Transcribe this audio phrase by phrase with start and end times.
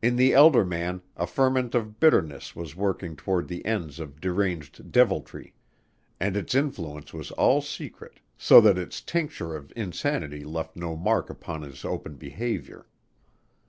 [0.00, 4.92] In the elder man a ferment of bitterness was working toward the ends of deranged
[4.92, 5.54] deviltry
[6.20, 11.30] and its influence was all secret so that its tincture of insanity left no mark
[11.30, 12.86] upon his open behavior.